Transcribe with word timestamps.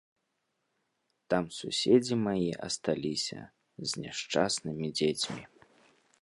Там 1.33 1.43
суседзі 1.57 2.15
мае 2.27 2.53
асталіся 2.69 3.41
з 3.93 4.07
няшчаснымі 4.07 4.87
дзецьмі. 5.03 5.43